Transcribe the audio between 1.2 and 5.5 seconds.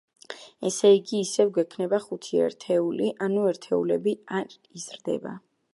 ისევ გვექნება ხუთი ერთეული, ანუ ერთეულები არ იზრდება.